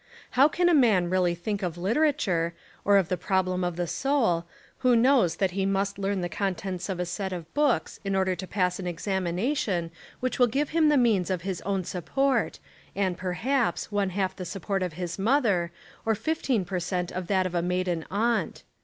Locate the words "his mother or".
14.93-16.15